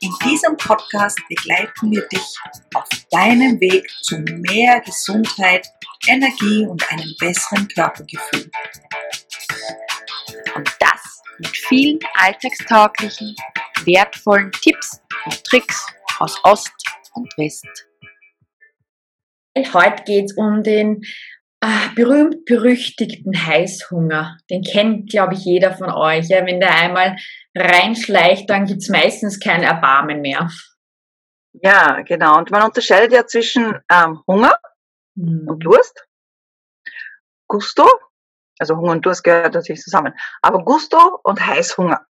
In 0.00 0.12
diesem 0.24 0.56
Podcast 0.56 1.18
begleiten 1.28 1.90
wir 1.90 2.06
dich 2.08 2.38
auf 2.74 2.88
deinem 3.10 3.58
Weg 3.60 3.88
zu 4.02 4.18
mehr 4.18 4.80
Gesundheit, 4.80 5.66
Energie 6.06 6.66
und 6.66 6.90
einem 6.92 7.14
besseren 7.18 7.66
Körpergefühl. 7.68 8.50
Und 10.54 10.76
das 10.80 11.22
mit 11.38 11.56
vielen 11.56 11.98
alltagstauglichen, 12.14 13.34
wertvollen 13.84 14.52
Tipps 14.52 15.00
und 15.24 15.42
Tricks 15.44 15.86
aus 16.18 16.38
Ost 16.44 16.72
und 17.14 17.32
West. 17.38 17.66
Heute 19.72 20.02
geht 20.04 20.26
es 20.26 20.36
um 20.36 20.62
den 20.62 21.02
berühmt-berüchtigten 21.94 23.46
Heißhunger. 23.46 24.36
Den 24.50 24.62
kennt, 24.62 25.10
glaube 25.10 25.34
ich, 25.34 25.44
jeder 25.44 25.74
von 25.74 25.90
euch. 25.90 26.28
Ja? 26.28 26.44
Wenn 26.46 26.60
der 26.60 26.74
einmal 26.74 27.16
reinschleicht, 27.54 28.48
dann 28.50 28.66
gibt 28.66 28.82
es 28.82 28.88
meistens 28.88 29.40
kein 29.40 29.62
Erbarmen 29.62 30.20
mehr. 30.20 30.50
Ja, 31.62 32.02
genau. 32.02 32.36
Und 32.38 32.50
man 32.50 32.62
unterscheidet 32.62 33.12
ja 33.12 33.26
zwischen 33.26 33.78
ähm, 33.90 34.22
Hunger 34.26 34.54
hm. 35.16 35.46
und 35.48 35.60
Durst, 35.60 36.06
Gusto, 37.48 37.88
also 38.58 38.76
Hunger 38.76 38.92
und 38.92 39.06
Durst 39.06 39.24
gehört 39.24 39.54
natürlich 39.54 39.80
zusammen, 39.80 40.14
aber 40.42 40.64
Gusto 40.64 41.20
und 41.22 41.44
Heißhunger. 41.44 42.04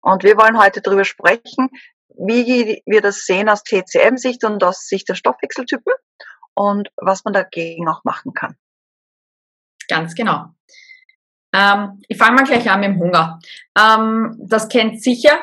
Und 0.00 0.24
wir 0.24 0.36
wollen 0.36 0.58
heute 0.58 0.80
darüber 0.80 1.04
sprechen, 1.04 1.68
wie 2.08 2.82
wir 2.86 3.02
das 3.02 3.24
sehen 3.24 3.48
aus 3.48 3.62
TCM-Sicht 3.62 4.42
und 4.44 4.64
aus 4.64 4.86
Sicht 4.86 5.08
der 5.08 5.14
Stoffwechseltypen 5.14 5.92
und 6.56 6.88
was 6.96 7.24
man 7.24 7.34
dagegen 7.34 7.88
auch 7.88 8.02
machen 8.04 8.32
kann. 8.34 8.56
Ganz 9.88 10.14
genau. 10.14 10.46
Ähm, 11.52 12.02
ich 12.08 12.16
fange 12.16 12.36
mal 12.36 12.44
gleich 12.44 12.68
an 12.70 12.80
mit 12.80 12.90
dem 12.90 12.98
Hunger. 12.98 13.38
Ähm, 13.78 14.36
das 14.40 14.68
kennt 14.68 15.02
sicher. 15.02 15.38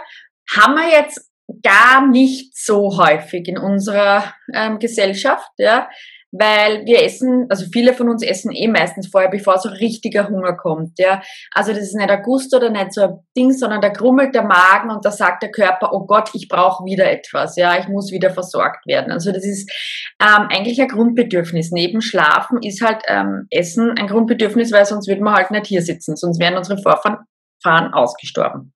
Haben 0.53 0.75
wir 0.75 0.89
jetzt 0.89 1.31
gar 1.61 2.05
nicht 2.07 2.57
so 2.57 2.97
häufig 2.97 3.47
in 3.47 3.57
unserer 3.57 4.33
ähm, 4.53 4.79
Gesellschaft, 4.79 5.49
ja, 5.57 5.89
weil 6.33 6.83
wir 6.85 7.03
essen, 7.03 7.45
also 7.49 7.65
viele 7.71 7.93
von 7.93 8.09
uns 8.09 8.23
essen 8.23 8.51
eh 8.51 8.67
meistens 8.67 9.07
vorher, 9.07 9.29
bevor 9.29 9.59
so 9.59 9.69
richtiger 9.69 10.27
Hunger 10.27 10.57
kommt, 10.57 10.97
ja. 10.97 11.21
Also 11.53 11.71
das 11.73 11.83
ist 11.83 11.95
nicht 11.95 12.09
ein 12.09 12.23
Gust 12.23 12.55
oder 12.55 12.71
nicht 12.71 12.91
so 12.91 13.01
ein 13.01 13.19
Ding, 13.37 13.51
sondern 13.51 13.81
da 13.81 13.89
grummelt 13.89 14.33
der 14.33 14.43
Magen 14.43 14.89
und 14.89 15.05
da 15.05 15.11
sagt 15.11 15.43
der 15.43 15.51
Körper, 15.51 15.93
oh 15.93 16.07
Gott, 16.07 16.31
ich 16.33 16.47
brauche 16.49 16.83
wieder 16.85 17.09
etwas, 17.09 17.55
ja, 17.55 17.77
ich 17.77 17.87
muss 17.87 18.11
wieder 18.11 18.31
versorgt 18.31 18.87
werden. 18.87 19.11
Also 19.11 19.31
das 19.31 19.45
ist 19.45 19.71
ähm, 20.19 20.47
eigentlich 20.49 20.81
ein 20.81 20.87
Grundbedürfnis. 20.87 21.71
Neben 21.71 22.01
Schlafen 22.01 22.63
ist 22.63 22.81
halt 22.81 23.03
ähm, 23.07 23.45
Essen 23.51 23.91
ein 23.91 24.07
Grundbedürfnis, 24.07 24.71
weil 24.71 24.85
sonst 24.85 25.07
würden 25.07 25.23
wir 25.23 25.33
halt 25.33 25.51
nicht 25.51 25.67
hier 25.67 25.83
sitzen, 25.83 26.15
sonst 26.15 26.39
wären 26.39 26.57
unsere 26.57 26.81
Vorfahren 26.81 27.93
ausgestorben. 27.93 28.73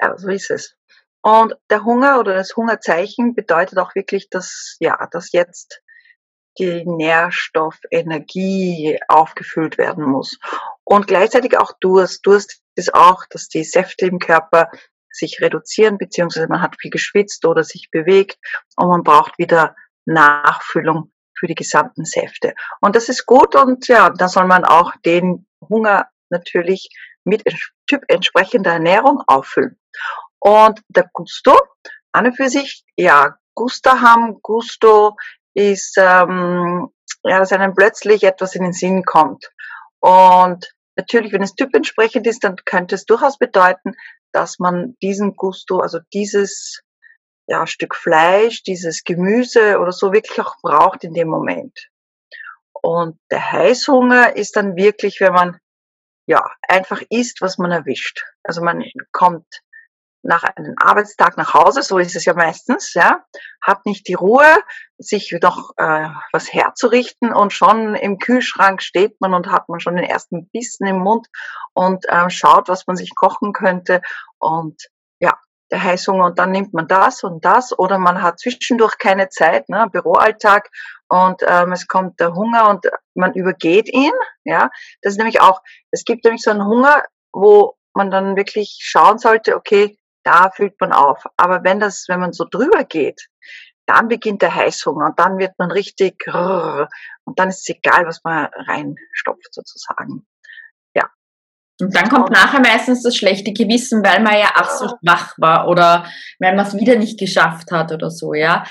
Ja, 0.00 0.16
so 0.16 0.28
ist 0.28 0.50
es. 0.50 0.74
Und 1.22 1.54
der 1.70 1.84
Hunger 1.84 2.18
oder 2.18 2.34
das 2.34 2.56
Hungerzeichen 2.56 3.34
bedeutet 3.34 3.78
auch 3.78 3.94
wirklich, 3.94 4.28
dass, 4.30 4.76
ja, 4.80 5.06
dass 5.12 5.30
jetzt 5.32 5.82
die 6.58 6.84
Nährstoffenergie 6.84 8.98
aufgefüllt 9.08 9.78
werden 9.78 10.04
muss. 10.04 10.38
Und 10.84 11.06
gleichzeitig 11.06 11.56
auch 11.58 11.72
Durst. 11.80 12.26
Durst 12.26 12.60
ist 12.74 12.94
auch, 12.94 13.24
dass 13.30 13.48
die 13.48 13.64
Säfte 13.64 14.04
im 14.06 14.18
Körper 14.18 14.70
sich 15.12 15.40
reduzieren, 15.40 15.98
beziehungsweise 15.98 16.48
man 16.48 16.62
hat 16.62 16.76
viel 16.80 16.90
geschwitzt 16.90 17.44
oder 17.44 17.64
sich 17.64 17.88
bewegt 17.90 18.38
und 18.76 18.88
man 18.88 19.02
braucht 19.02 19.38
wieder 19.38 19.74
Nachfüllung 20.04 21.12
für 21.38 21.46
die 21.46 21.54
gesamten 21.54 22.04
Säfte. 22.04 22.54
Und 22.80 22.96
das 22.96 23.08
ist 23.08 23.26
gut 23.26 23.56
und 23.56 23.88
ja, 23.88 24.10
da 24.10 24.28
soll 24.28 24.46
man 24.46 24.64
auch 24.64 24.92
den 25.04 25.46
Hunger 25.68 26.08
natürlich 26.28 26.88
mit 27.24 27.42
Typ 27.86 28.02
entsprechender 28.08 28.72
Ernährung 28.72 29.22
auffüllen. 29.26 29.78
Und 30.38 30.80
der 30.88 31.08
Gusto, 31.12 31.58
an 32.12 32.26
und 32.26 32.36
für 32.36 32.48
sich, 32.48 32.84
ja, 32.96 33.36
Gusto 33.54 33.90
haben, 33.90 34.40
Gusto 34.42 35.16
ist, 35.54 35.96
ähm, 35.98 36.88
ja, 37.24 37.38
dass 37.38 37.52
einem 37.52 37.74
plötzlich 37.74 38.24
etwas 38.24 38.54
in 38.54 38.62
den 38.62 38.72
Sinn 38.72 39.04
kommt. 39.04 39.50
Und 40.00 40.72
natürlich, 40.96 41.32
wenn 41.32 41.42
es 41.42 41.54
typentsprechend 41.54 42.26
ist, 42.26 42.44
dann 42.44 42.56
könnte 42.64 42.94
es 42.94 43.04
durchaus 43.04 43.38
bedeuten, 43.38 43.94
dass 44.32 44.58
man 44.58 44.96
diesen 45.02 45.36
Gusto, 45.36 45.80
also 45.80 45.98
dieses 46.12 46.82
ja, 47.46 47.66
Stück 47.66 47.96
Fleisch, 47.96 48.62
dieses 48.62 49.02
Gemüse 49.02 49.78
oder 49.80 49.92
so 49.92 50.12
wirklich 50.12 50.40
auch 50.40 50.54
braucht 50.62 51.02
in 51.04 51.14
dem 51.14 51.28
Moment. 51.28 51.88
Und 52.72 53.18
der 53.30 53.52
Heißhunger 53.52 54.36
ist 54.36 54.56
dann 54.56 54.76
wirklich, 54.76 55.20
wenn 55.20 55.32
man 55.32 55.58
ja 56.26 56.48
einfach 56.68 57.02
isst, 57.10 57.42
was 57.42 57.58
man 57.58 57.72
erwischt. 57.72 58.24
Also 58.44 58.62
man 58.62 58.84
kommt 59.10 59.46
nach 60.22 60.44
einem 60.44 60.74
Arbeitstag 60.78 61.36
nach 61.36 61.54
Hause, 61.54 61.82
so 61.82 61.98
ist 61.98 62.14
es 62.14 62.24
ja 62.24 62.34
meistens, 62.34 62.94
ja, 62.94 63.24
hat 63.62 63.86
nicht 63.86 64.06
die 64.06 64.14
Ruhe, 64.14 64.46
sich 64.98 65.34
noch 65.42 65.70
äh, 65.76 66.08
was 66.32 66.52
herzurichten 66.52 67.32
und 67.32 67.52
schon 67.52 67.94
im 67.94 68.18
Kühlschrank 68.18 68.82
steht 68.82 69.20
man 69.20 69.32
und 69.32 69.50
hat 69.50 69.68
man 69.68 69.80
schon 69.80 69.96
den 69.96 70.04
ersten 70.04 70.48
Bissen 70.50 70.86
im 70.86 70.98
Mund 70.98 71.26
und 71.72 72.06
äh, 72.08 72.28
schaut, 72.28 72.68
was 72.68 72.86
man 72.86 72.96
sich 72.96 73.14
kochen 73.14 73.52
könnte 73.52 74.02
und 74.38 74.88
ja, 75.20 75.38
der 75.70 75.82
Heißhunger 75.82 76.26
und 76.26 76.38
dann 76.38 76.50
nimmt 76.50 76.74
man 76.74 76.86
das 76.86 77.22
und 77.24 77.44
das 77.44 77.76
oder 77.78 77.98
man 77.98 78.20
hat 78.22 78.40
zwischendurch 78.40 78.98
keine 78.98 79.30
Zeit, 79.30 79.68
ne, 79.68 79.88
Büroalltag 79.90 80.68
und 81.08 81.42
ähm, 81.46 81.72
es 81.72 81.86
kommt 81.86 82.20
der 82.20 82.34
Hunger 82.34 82.68
und 82.68 82.86
man 83.14 83.32
übergeht 83.32 83.88
ihn, 83.88 84.12
ja, 84.44 84.70
das 85.02 85.14
ist 85.14 85.18
nämlich 85.18 85.40
auch, 85.40 85.62
es 85.90 86.04
gibt 86.04 86.24
nämlich 86.24 86.42
so 86.42 86.50
einen 86.50 86.66
Hunger, 86.66 87.04
wo 87.32 87.74
man 87.94 88.10
dann 88.10 88.36
wirklich 88.36 88.78
schauen 88.80 89.18
sollte, 89.18 89.56
okay, 89.56 89.96
da 90.24 90.50
fühlt 90.50 90.80
man 90.80 90.92
auf. 90.92 91.24
Aber 91.36 91.64
wenn 91.64 91.80
das, 91.80 92.06
wenn 92.08 92.20
man 92.20 92.32
so 92.32 92.44
drüber 92.50 92.84
geht, 92.84 93.28
dann 93.86 94.08
beginnt 94.08 94.42
der 94.42 94.54
Heißhunger 94.54 95.06
und 95.06 95.18
dann 95.18 95.38
wird 95.38 95.52
man 95.58 95.70
richtig 95.70 96.24
und 96.28 97.38
dann 97.38 97.48
ist 97.48 97.68
es 97.68 97.76
egal, 97.76 98.06
was 98.06 98.20
man 98.22 98.48
reinstopft 98.68 99.52
sozusagen. 99.52 100.26
Ja. 100.94 101.08
Und 101.80 101.94
dann 101.96 102.08
kommt 102.08 102.30
nachher 102.30 102.60
meistens 102.60 103.02
das 103.02 103.16
schlechte 103.16 103.52
Gewissen, 103.52 104.04
weil 104.04 104.22
man 104.22 104.34
ja 104.34 104.50
ach 104.54 104.70
so 104.70 104.88
schwach 104.88 105.34
war 105.38 105.66
oder 105.66 106.06
weil 106.38 106.54
man 106.54 106.66
es 106.66 106.76
wieder 106.76 106.96
nicht 106.96 107.18
geschafft 107.18 107.72
hat 107.72 107.90
oder 107.90 108.10
so, 108.10 108.32
ja. 108.34 108.64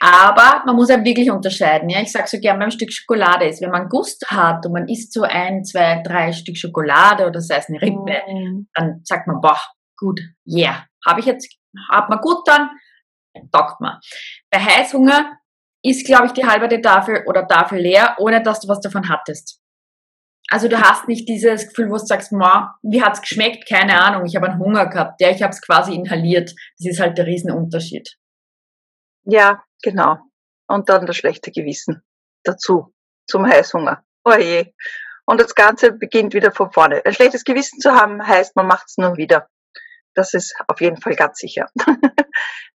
Aber 0.00 0.62
man 0.64 0.76
muss 0.76 0.90
ja 0.90 1.04
wirklich 1.04 1.30
unterscheiden. 1.30 1.88
Ja, 1.88 2.00
ich 2.00 2.12
sage 2.12 2.28
so 2.28 2.38
gern 2.38 2.58
beim 2.58 2.70
Stück 2.70 2.92
Schokolade 2.92 3.48
ist, 3.48 3.60
wenn 3.60 3.70
man 3.70 3.88
Gust 3.88 4.24
hat 4.30 4.64
und 4.64 4.72
man 4.72 4.88
isst 4.88 5.12
so 5.12 5.22
ein, 5.22 5.64
zwei, 5.64 6.02
drei 6.04 6.32
Stück 6.32 6.56
Schokolade 6.56 7.26
oder 7.26 7.40
sei 7.40 7.56
es 7.56 7.68
eine 7.68 7.82
Rippe, 7.82 8.22
mm. 8.28 8.68
dann 8.74 9.00
sagt 9.02 9.26
man, 9.26 9.40
boah, 9.40 9.58
gut, 9.98 10.20
yeah, 10.46 10.86
habe 11.06 11.20
ich 11.20 11.26
jetzt, 11.26 11.54
hat 11.90 12.08
man 12.08 12.20
gut 12.20 12.46
dann, 12.46 12.70
taugt 13.52 13.80
man. 13.80 13.98
Bei 14.50 14.58
Heißhunger 14.58 15.38
ist, 15.82 16.06
glaube 16.06 16.26
ich, 16.26 16.32
die 16.32 16.46
halbe 16.46 16.68
Tafel 16.80 17.24
oder 17.26 17.46
Tafel 17.46 17.80
leer, 17.80 18.16
ohne 18.18 18.42
dass 18.42 18.60
du 18.60 18.68
was 18.68 18.80
davon 18.80 19.08
hattest. 19.08 19.60
Also 20.50 20.68
du 20.68 20.80
hast 20.80 21.08
nicht 21.08 21.28
dieses 21.28 21.68
Gefühl, 21.68 21.90
wo 21.90 21.98
du 21.98 22.06
sagst, 22.06 22.32
Ma, 22.32 22.78
wie 22.82 23.02
hat's 23.02 23.20
geschmeckt? 23.20 23.68
Keine 23.68 24.00
Ahnung, 24.00 24.24
ich 24.24 24.34
habe 24.34 24.48
einen 24.48 24.58
Hunger 24.58 24.86
gehabt. 24.86 25.20
Ja, 25.20 25.30
ich 25.30 25.42
habe 25.42 25.52
es 25.52 25.60
quasi 25.60 25.94
inhaliert. 25.94 26.54
Das 26.78 26.90
ist 26.90 27.00
halt 27.00 27.18
der 27.18 27.26
Riesenunterschied. 27.26 28.16
Ja, 29.24 29.62
genau. 29.82 30.18
Und 30.66 30.88
dann 30.88 31.06
das 31.06 31.16
schlechte 31.16 31.50
Gewissen 31.50 32.02
dazu, 32.44 32.94
zum 33.26 33.46
Heißhunger. 33.46 34.02
Oje. 34.24 34.72
Und 35.26 35.40
das 35.40 35.54
Ganze 35.54 35.92
beginnt 35.92 36.32
wieder 36.32 36.50
von 36.50 36.72
vorne. 36.72 37.04
Ein 37.04 37.12
schlechtes 37.12 37.44
Gewissen 37.44 37.80
zu 37.80 37.92
haben, 37.92 38.26
heißt, 38.26 38.56
man 38.56 38.66
macht 38.66 38.86
es 38.88 38.96
nur 38.96 39.18
wieder. 39.18 39.48
Das 40.18 40.34
ist 40.34 40.52
auf 40.66 40.80
jeden 40.80 41.00
Fall 41.00 41.14
ganz 41.14 41.38
sicher. 41.38 41.68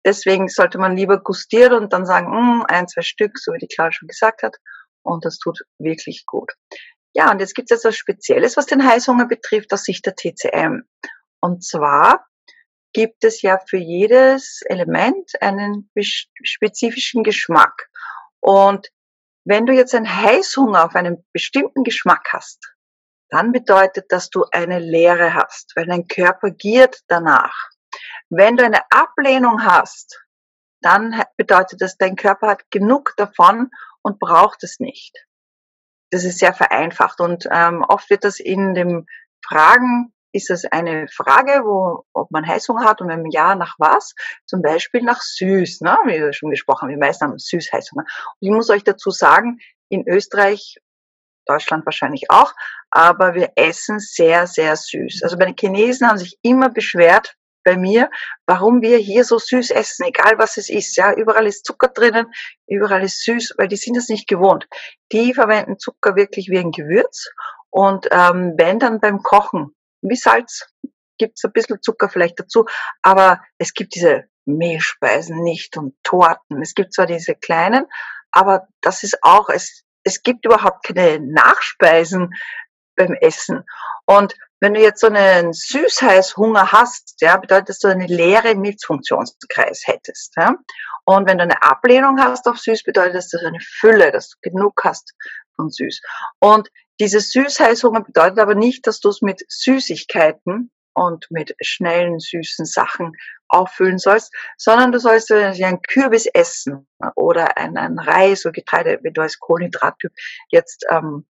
Deswegen 0.06 0.48
sollte 0.48 0.78
man 0.78 0.95
lieber 0.95 1.22
gustieren 1.22 1.84
und 1.84 1.92
dann 1.92 2.06
sagen, 2.06 2.30
mm, 2.30 2.63
ein, 2.69 2.88
zwei 2.88 3.01
Stück, 3.01 3.38
so 3.38 3.51
wie 3.51 3.57
die 3.57 3.68
Clara 3.68 3.92
schon 3.92 4.07
gesagt 4.07 4.44
hat. 4.44 4.56
Und 5.01 5.25
das 5.25 5.40
tut 5.40 5.60
wirklich 5.78 6.25
gut. 6.25 6.54
Ja, 7.13 7.30
und 7.31 7.40
jetzt 7.40 7.54
gibt 7.54 7.69
es 7.69 7.80
etwas 7.80 7.98
Spezielles, 7.98 8.56
was 8.56 8.66
den 8.66 8.88
Heißhunger 8.88 9.28
betrifft, 9.28 9.74
aus 9.74 9.84
Sicht 9.84 10.06
der 10.06 10.16
TCM. 10.16 10.84
Und 11.42 11.66
zwar 11.66 12.25
gibt 12.94 13.25
es 13.25 13.42
ja 13.42 13.60
für 13.68 13.78
jedes 13.78 14.62
Element 14.66 15.30
einen 15.42 15.92
spezifischen 16.44 17.24
Geschmack. 17.24 17.89
Und 18.39 18.88
wenn 19.44 19.66
du 19.66 19.74
jetzt 19.74 19.94
einen 19.94 20.16
Heißhunger 20.16 20.86
auf 20.86 20.96
einen 20.96 21.25
bestimmten 21.34 21.84
Geschmack 21.84 22.30
hast, 22.31 22.74
dann 23.33 23.51
bedeutet, 23.51 24.12
dass 24.12 24.30
du 24.30 24.45
eine 24.51 24.77
Leere 24.77 25.33
hast, 25.33 25.74
weil 25.75 25.88
dein 25.88 26.07
Körper 26.07 26.51
giert 26.51 27.00
danach. 27.07 27.69
Wenn 28.30 28.57
du 28.57 28.63
eine 28.63 28.81
Ablehnung 28.91 29.65
hast, 29.65 30.24
dann 30.81 31.24
bedeutet 31.35 31.81
das, 31.81 31.97
dein 31.97 32.15
Körper 32.15 32.47
hat 32.47 32.69
genug 32.69 33.13
davon 33.18 33.71
und 34.03 34.19
braucht 34.19 34.63
es 34.63 34.80
nicht. 34.80 35.25
Das 36.12 36.25
ist 36.25 36.38
sehr 36.38 36.53
vereinfacht 36.53 37.19
und 37.21 37.47
ähm, 37.51 37.83
oft 37.88 38.09
wird 38.12 38.24
das 38.24 38.39
in 38.39 38.75
dem 38.75 39.07
Fragen, 39.44 40.13
ist 40.31 40.51
das 40.51 40.65
eine 40.65 41.07
Frage, 41.07 41.63
wo, 41.63 42.06
ob 42.13 42.29
man 42.29 42.45
Heißhunger 42.45 42.86
hat 42.86 43.01
und 43.01 43.07
wenn 43.07 43.31
ja, 43.31 43.56
nach 43.56 43.75
was? 43.79 44.13
Zum 44.45 44.62
Beispiel 44.62 45.01
nach 45.01 45.21
süß, 45.21 45.81
ne? 45.81 45.97
wie 46.06 46.19
wir 46.19 46.33
schon 46.33 46.51
gesprochen 46.51 46.83
haben, 46.83 46.89
die 46.89 46.97
meisten 46.97 47.25
haben 47.25 47.39
süß 47.39 47.71
Heißhunger. 47.71 48.03
Und 48.03 48.47
ich 48.47 48.51
muss 48.51 48.69
euch 48.69 48.83
dazu 48.83 49.09
sagen, 49.09 49.59
in 49.89 50.07
Österreich, 50.07 50.77
Deutschland 51.45 51.86
wahrscheinlich 51.86 52.30
auch, 52.30 52.54
aber 52.90 53.34
wir 53.34 53.51
essen 53.56 54.00
sehr, 54.00 54.48
sehr 54.48 54.75
süß. 54.75 55.22
Also 55.24 55.38
bei 55.38 55.45
den 55.45 55.56
Chinesen 55.60 56.07
haben 56.07 56.18
sich 56.18 56.38
immer 56.42 56.69
beschwert, 56.69 57.36
bei 57.63 57.78
mir, 57.78 58.10
warum 58.45 58.81
wir 58.81 58.98
hier 58.98 59.24
so 59.24 59.38
süß 59.40 59.72
essen, 59.72 60.06
egal 60.06 60.38
was 60.38 60.57
es 60.57 60.69
ist. 60.69 60.98
Ja, 60.98 61.13
überall 61.13 61.48
ist 61.48 61.66
Zucker 61.66 61.88
drinnen, 61.88 62.28
überall 62.68 63.04
ist 63.04 63.24
süß, 63.24 63.56
weil 63.57 63.68
die 63.68 63.78
sind 63.78 63.95
das 63.95 64.10
nicht 64.10 64.28
gewohnt. 64.28 64.68
Die 65.12 65.34
verwenden 65.34 65.80
Zucker 65.80 66.16
wirklich 66.16 66.50
wie 66.50 66.60
ein 66.60 66.72
Gewürz 66.72 67.30
und 67.69 68.07
ähm, 68.12 68.54
wenn 68.57 68.80
dann 68.80 69.00
beim 69.00 69.24
Kochen, 69.24 69.75
wie 70.01 70.16
Salz, 70.16 70.69
gibt's 71.18 71.44
ein 71.44 71.54
bisschen 71.54 71.81
Zucker 71.81 72.10
vielleicht 72.10 72.39
dazu, 72.39 72.66
aber 73.01 73.42
es 73.57 73.74
gibt 73.74 73.96
diese 73.96 74.25
Mehlspeisen 74.46 75.42
nicht 75.42 75.78
und 75.78 75.96
Torten. 76.04 76.62
Es 76.62 76.74
gibt 76.74 76.94
zwar 76.94 77.06
diese 77.06 77.36
kleinen, 77.36 77.86
aber 78.31 78.68
das 78.81 79.04
ist 79.04 79.19
auch, 79.22 79.50
es, 79.50 79.84
es 80.03 80.21
gibt 80.21 80.45
überhaupt 80.45 80.85
keine 80.85 81.19
Nachspeisen 81.19 82.31
beim 82.95 83.13
Essen. 83.13 83.63
Und 84.05 84.35
wenn 84.59 84.73
du 84.73 84.81
jetzt 84.81 85.01
so 85.01 85.07
einen 85.07 85.51
Süßheißhunger 85.51 86.71
hast, 86.71 87.15
ja, 87.21 87.38
bedeutet 87.38 87.69
das, 87.69 87.79
dass 87.79 87.91
du 87.91 87.97
einen 87.97 88.07
leeren 88.07 88.59
Milzfunktionskreis 88.61 89.83
hättest. 89.85 90.35
Ja? 90.38 90.55
Und 91.05 91.27
wenn 91.27 91.38
du 91.38 91.44
eine 91.44 91.61
Ablehnung 91.63 92.19
hast 92.19 92.47
auf 92.47 92.57
süß, 92.57 92.83
bedeutet 92.83 93.15
das, 93.15 93.29
dass 93.29 93.41
du 93.41 93.47
eine 93.47 93.59
Fülle, 93.59 94.11
dass 94.11 94.29
du 94.29 94.38
genug 94.41 94.81
hast 94.83 95.13
von 95.55 95.69
süß. 95.69 96.01
Und 96.39 96.69
dieses 97.00 97.31
Süßheißhunger 97.31 98.01
bedeutet 98.01 98.39
aber 98.39 98.55
nicht, 98.55 98.88
dass 98.88 99.00
du 99.00 99.09
es 99.09 99.21
mit 99.21 99.44
Süßigkeiten 99.50 100.71
und 100.94 101.25
mit 101.29 101.55
schnellen, 101.61 102.19
süßen 102.19 102.65
Sachen 102.65 103.13
auffüllen 103.53 103.97
sollst, 103.97 104.33
sondern 104.57 104.91
du 104.91 105.00
sollst 105.00 105.31
ein 105.31 105.81
Kürbis 105.81 106.25
essen 106.25 106.88
oder 107.15 107.57
ein, 107.57 107.77
ein 107.77 108.00
Reis 108.00 108.45
oder 108.45 108.53
Getreide, 108.53 109.00
wenn 109.01 109.13
du 109.13 109.21
als 109.21 109.39
Kohlenhydrattyp 109.39 110.11
jetzt 110.50 110.85
ähm, 110.89 111.25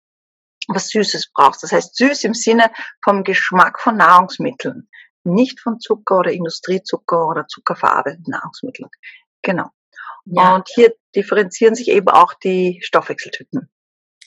was 0.67 0.89
Süßes 0.89 1.31
brauchst. 1.33 1.63
Das 1.63 1.71
heißt 1.71 1.95
süß 1.95 2.23
im 2.23 2.33
Sinne 2.33 2.71
vom 3.03 3.23
Geschmack 3.23 3.79
von 3.79 3.97
Nahrungsmitteln, 3.97 4.89
nicht 5.23 5.59
von 5.59 5.79
Zucker 5.79 6.19
oder 6.19 6.31
Industriezucker 6.31 7.27
oder 7.27 7.47
zuckerverarbeiteten 7.47 8.31
Nahrungsmitteln. 8.31 8.89
Genau. 9.41 9.69
Ja. 10.25 10.55
Und 10.55 10.69
hier 10.69 10.93
differenzieren 11.15 11.75
sich 11.75 11.89
eben 11.89 12.07
auch 12.07 12.33
die 12.33 12.79
Stoffwechseltypen. 12.81 13.69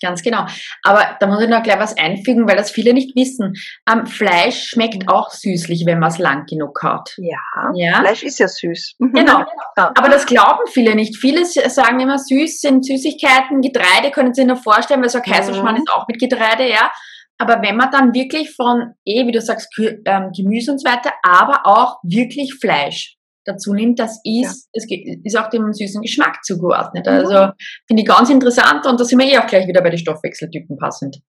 Ganz 0.01 0.23
genau. 0.23 0.47
Aber 0.83 1.17
da 1.21 1.27
muss 1.27 1.41
ich 1.43 1.49
noch 1.49 1.63
gleich 1.63 1.79
was 1.79 1.97
einfügen, 1.97 2.49
weil 2.49 2.57
das 2.57 2.71
viele 2.71 2.93
nicht 2.93 3.17
wissen. 3.17 3.55
Ähm, 3.91 4.07
Fleisch 4.07 4.69
schmeckt 4.69 5.05
mhm. 5.05 5.09
auch 5.09 5.31
süßlich, 5.31 5.85
wenn 5.87 5.99
man 5.99 6.11
es 6.11 6.19
lang 6.19 6.47
genug 6.47 6.83
hat. 6.83 7.15
Ja, 7.17 7.39
ja, 7.75 8.01
Fleisch 8.01 8.23
ist 8.23 8.39
ja 8.39 8.49
süß. 8.49 8.97
Mhm. 8.99 9.13
Genau. 9.13 9.45
Aber 9.77 10.09
das 10.09 10.27
glauben 10.27 10.67
viele 10.73 10.95
nicht. 10.95 11.17
Viele 11.17 11.45
sagen 11.45 12.01
immer, 12.01 12.19
süß 12.19 12.61
sind 12.61 12.85
Süßigkeiten, 12.85 13.61
Getreide 13.61 14.11
können 14.11 14.35
Sie 14.35 14.43
sich 14.43 14.49
nur 14.49 14.57
vorstellen, 14.57 15.03
weil 15.03 15.09
so 15.09 15.19
ein 15.19 15.25
Kaiserschmarrn 15.25 15.77
mhm. 15.77 15.83
ist 15.83 15.93
auch 15.93 16.07
mit 16.09 16.19
Getreide, 16.19 16.69
ja. 16.69 16.91
Aber 17.39 17.61
wenn 17.63 17.77
man 17.77 17.91
dann 17.91 18.15
wirklich 18.15 18.55
von, 18.55 18.95
eh, 19.05 19.27
wie 19.27 19.33
du 19.33 19.41
sagst, 19.41 19.69
ähm, 19.79 20.33
Gemüse 20.35 20.73
und 20.73 20.79
so 20.79 20.89
weiter, 20.89 21.13
aber 21.23 21.67
auch 21.67 21.99
wirklich 22.03 22.55
Fleisch 22.55 23.16
dazu 23.47 23.73
nimmt, 23.73 23.99
das 23.99 24.21
ist, 24.25 24.69
ja. 24.73 24.99
es 24.99 25.25
ist 25.25 25.39
auch 25.39 25.49
dem 25.49 25.73
süßen 25.73 26.03
Geschmack 26.03 26.45
zugeordnet. 26.45 27.09
Also 27.09 27.47
mhm. 27.47 27.53
finde 27.87 28.03
ich 28.03 28.09
ganz 28.09 28.29
interessant 28.29 28.87
und 28.87 29.01
da 29.01 29.05
sind 29.05 29.19
wir 29.19 29.27
eh 29.27 29.39
auch 29.39 29.47
gleich 29.47 29.67
wieder 29.67 29.83
bei 29.83 29.91
den 29.91 29.99
Stoffwechseltypen 29.99 30.77
passend. 30.77 31.23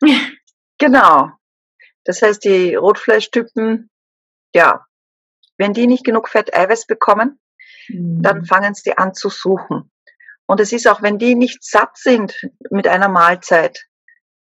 Genau. 0.78 1.30
Das 2.02 2.20
heißt, 2.20 2.44
die 2.44 2.74
Rotfleischtypen, 2.74 3.90
ja, 4.54 4.84
wenn 5.56 5.72
die 5.72 5.86
nicht 5.86 6.04
genug 6.04 6.28
Fett-Eiweiß 6.28 6.86
bekommen, 6.86 7.38
mhm. 7.88 8.20
dann 8.22 8.44
fangen 8.44 8.74
sie 8.74 8.98
an 8.98 9.14
zu 9.14 9.30
suchen. 9.30 9.92
Und 10.46 10.60
es 10.60 10.72
ist 10.72 10.88
auch, 10.88 11.00
wenn 11.00 11.18
die 11.18 11.36
nicht 11.36 11.62
satt 11.64 11.96
sind 11.96 12.34
mit 12.70 12.88
einer 12.88 13.08
Mahlzeit. 13.08 13.86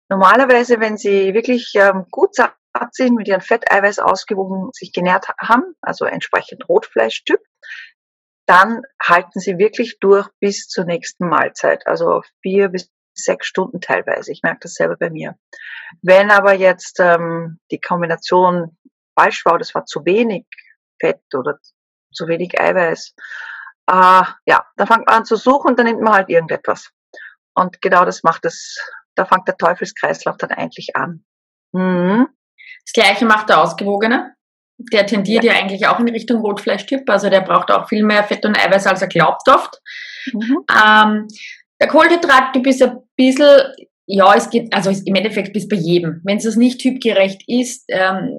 Normalerweise, 0.09 0.81
wenn 0.81 0.97
sie 0.97 1.35
wirklich 1.35 1.73
ähm, 1.75 2.07
gut 2.11 2.35
satt 2.35 2.57
sind, 2.93 3.17
mit 3.17 3.29
ihren 3.29 3.41
Fetteiweiß 3.41 3.99
ausgewogen 3.99 4.71
sich 4.73 4.93
genährt 4.93 5.29
haben, 5.41 5.75
also 5.81 6.05
entsprechend 6.05 6.69
Rotfleischtyp, 6.69 7.41
dann 8.47 8.83
halten 9.03 9.41
sie 9.41 9.59
wirklich 9.59 9.99
durch 9.99 10.29
bis 10.41 10.69
zur 10.69 10.85
nächsten 10.85 11.29
Mahlzeit, 11.29 11.87
also 11.87 12.23
vier 12.43 12.69
bis 12.69 12.91
sechs 13.15 13.47
Stunden 13.47 13.81
teilweise. 13.81 14.31
Ich 14.31 14.43
merke 14.43 14.61
das 14.63 14.75
selber 14.75 14.97
bei 14.97 15.11
mir. 15.11 15.37
Wenn 16.03 16.31
aber 16.31 16.55
jetzt 16.55 17.01
ähm, 17.01 17.59
die 17.71 17.81
Kombination 17.81 18.77
falsch 19.19 19.45
war, 19.45 19.59
das 19.59 19.75
war 19.75 19.87
zu 19.87 20.05
wenig 20.05 20.47
Fett 21.01 21.23
oder 21.35 21.59
zu 22.13 22.29
wenig 22.29 22.61
Eiweiß, 22.61 23.15
äh, 23.89 24.23
ja, 24.47 24.67
dann 24.77 24.87
fängt 24.87 25.07
man 25.07 25.17
an 25.17 25.25
zu 25.25 25.37
suchen 25.37 25.71
und 25.71 25.79
dann 25.79 25.87
nimmt 25.87 26.03
man 26.03 26.15
halt 26.15 26.29
irgendetwas. 26.29 26.91
Und 27.55 27.81
genau 27.81 28.05
das 28.05 28.23
macht 28.23 28.45
es, 28.45 28.79
da 29.15 29.25
fängt 29.25 29.49
der 29.49 29.57
Teufelskreislauf 29.57 30.37
dann 30.37 30.51
eigentlich 30.51 30.95
an. 30.95 31.25
Mhm. 31.73 32.29
Das 32.85 32.93
gleiche 32.93 33.25
macht 33.25 33.49
der 33.49 33.63
Ausgewogene. 33.63 34.35
Der 34.93 35.07
tendiert 35.07 35.45
ja. 35.45 35.55
ja 35.55 35.59
eigentlich 35.61 35.87
auch 35.87 35.99
in 35.99 36.09
Richtung 36.09 36.43
Rotfleischtyp, 36.43 37.09
also 37.09 37.31
der 37.31 37.41
braucht 37.41 37.71
auch 37.71 37.89
viel 37.89 38.05
mehr 38.05 38.25
Fett 38.25 38.45
und 38.45 38.59
Eiweiß, 38.59 38.87
als 38.87 39.01
er 39.01 39.09
glaubt 39.09 39.49
oft. 39.49 39.81
Mhm. 40.33 40.59
Ähm, 40.71 41.29
der 41.81 41.89
Kohlenhydrattyp 41.89 42.67
ist 42.67 42.83
ein 42.83 42.99
bisschen 43.17 43.63
ja, 44.07 44.35
es 44.37 44.49
geht, 44.51 44.73
also 44.73 44.91
im 44.91 45.15
Endeffekt 45.17 45.53
bis 45.53 45.69
bei 45.69 45.77
jedem. 45.77 46.21
Wenn 46.23 46.39
es 46.39 46.57
nicht 46.57 46.81
typgerecht 46.81 47.43
ist, 47.49 47.87
ähm, 47.89 48.36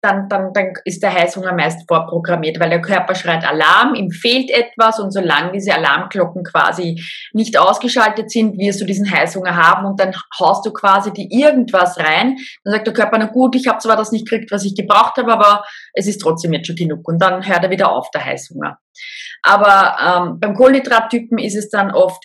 dann, 0.00 0.28
dann, 0.28 0.52
dann 0.52 0.72
ist 0.84 1.02
der 1.02 1.12
Heißhunger 1.12 1.52
meist 1.54 1.86
vorprogrammiert, 1.88 2.60
weil 2.60 2.70
der 2.70 2.82
Körper 2.82 3.14
schreit 3.14 3.46
Alarm, 3.46 3.94
ihm 3.94 4.10
fehlt 4.10 4.50
etwas 4.50 5.00
und 5.00 5.12
solange 5.12 5.52
diese 5.52 5.74
Alarmglocken 5.74 6.44
quasi 6.44 7.02
nicht 7.32 7.58
ausgeschaltet 7.58 8.30
sind, 8.30 8.58
wirst 8.58 8.80
du 8.80 8.84
diesen 8.84 9.10
Heißhunger 9.10 9.56
haben 9.56 9.86
und 9.86 10.00
dann 10.00 10.14
haust 10.38 10.66
du 10.66 10.72
quasi 10.72 11.12
die 11.12 11.28
irgendwas 11.30 11.98
rein. 11.98 12.36
Dann 12.64 12.74
sagt 12.74 12.86
der 12.86 12.94
Körper, 12.94 13.18
na 13.18 13.26
gut, 13.26 13.54
ich 13.54 13.66
habe 13.66 13.78
zwar 13.78 13.96
das 13.96 14.12
nicht 14.12 14.28
gekriegt, 14.28 14.50
was 14.50 14.64
ich 14.64 14.74
gebraucht 14.74 15.16
habe, 15.16 15.32
aber 15.32 15.64
es 15.94 16.06
ist 16.06 16.18
trotzdem 16.18 16.52
jetzt 16.52 16.66
schon 16.66 16.76
genug 16.76 17.06
und 17.08 17.20
dann 17.20 17.46
hört 17.46 17.64
er 17.64 17.70
wieder 17.70 17.92
auf, 17.92 18.10
der 18.10 18.24
Heißhunger. 18.24 18.78
Aber 19.42 19.96
ähm, 20.28 20.40
beim 20.40 20.54
Kohlenhydrattypen 20.54 21.38
ist 21.38 21.56
es 21.56 21.68
dann 21.70 21.92
oft 21.92 22.24